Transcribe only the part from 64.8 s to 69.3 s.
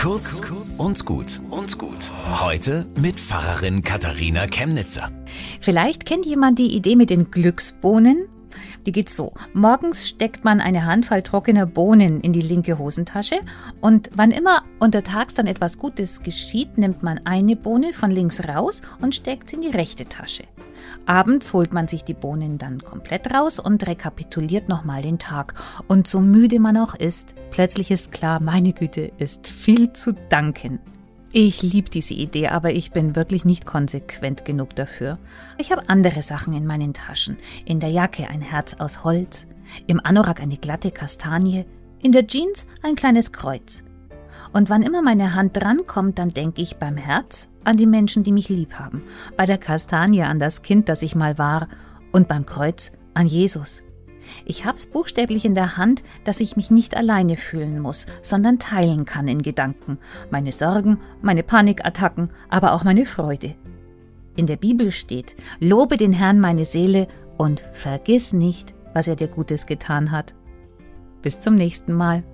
steht, lobe den Herrn meine Seele und vergiss nicht, was er dir